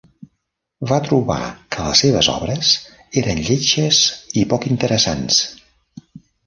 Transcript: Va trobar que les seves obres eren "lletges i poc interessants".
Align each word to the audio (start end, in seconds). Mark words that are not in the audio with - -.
Va 0.91 0.97
trobar 1.07 1.37
que 1.75 1.85
les 1.89 2.01
seves 2.05 2.31
obres 2.37 2.73
eren 3.23 3.45
"lletges 3.51 4.01
i 4.45 4.49
poc 4.55 4.71
interessants". 4.75 5.43